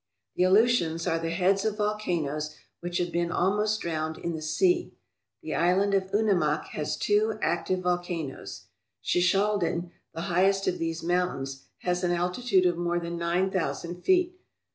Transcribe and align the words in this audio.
The 0.35 0.41
Aleutians 0.45 1.05
are 1.05 1.19
the 1.19 1.29
heads 1.29 1.63
of 1.63 1.77
volcanoes 1.77 2.55
which 2.79 2.97
have 2.97 3.11
been 3.11 3.31
almost 3.31 3.81
drowned 3.81 4.17
in 4.17 4.33
the 4.33 4.41
sea. 4.41 4.95
The 5.43 5.53
Island 5.53 5.93
of 5.93 6.11
Unimak 6.11 6.69
has 6.69 6.97
two 6.97 7.37
active 7.39 7.81
volcanoes. 7.81 8.65
Shishaldin, 9.03 9.91
the 10.15 10.21
highest 10.21 10.67
of 10.67 10.79
these 10.79 11.03
mountains, 11.03 11.67
has 11.81 12.03
an 12.03 12.09
altitude 12.13 12.65
of 12.65 12.79
more 12.79 12.97
than 12.99 13.15
nine 13.19 13.51
thousand 13.51 14.01
feet. 14.01 14.35